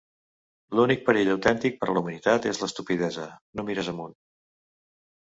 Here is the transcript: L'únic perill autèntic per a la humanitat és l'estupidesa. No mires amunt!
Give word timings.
L'únic 0.77 1.03
perill 1.09 1.29
autèntic 1.33 1.77
per 1.83 1.89
a 1.91 1.95
la 1.97 2.01
humanitat 2.03 2.47
és 2.53 2.63
l'estupidesa. 2.63 3.29
No 3.61 3.67
mires 3.69 3.91
amunt! 3.93 4.17